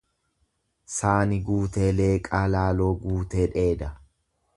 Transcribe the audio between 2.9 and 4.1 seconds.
guutee dheeda.